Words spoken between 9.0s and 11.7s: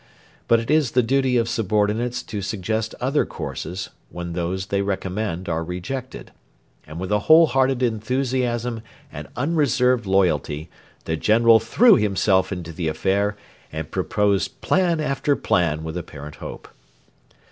and unreserved loyalty the General